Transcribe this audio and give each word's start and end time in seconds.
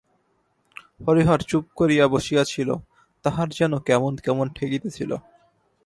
হরিহর 1.07 1.39
চুপ 1.41 1.65
করিয়া 1.75 2.05
বসিয়া 2.07 2.43
ছিল, 2.43 2.69
তাহার 3.25 3.47
যেন 3.49 3.73
কেমন 3.79 4.13
কেমন 4.17 4.45
ঠেকিতেছিল। 4.49 5.11